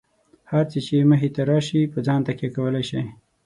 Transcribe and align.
هر 0.51 0.63
څه 0.71 0.79
چې 0.85 0.95
مخې 1.09 1.29
ته 1.35 1.41
راشي، 1.49 1.81
په 1.93 1.99
ځان 2.07 2.19
تکیه 2.27 2.49
کولای 2.55 2.83
شئ. 2.89 3.03